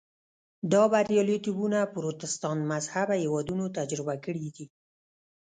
[0.73, 4.65] دا بریالیتوبونه پروتستانت مذهبه هېوادونو تجربه کړي دي.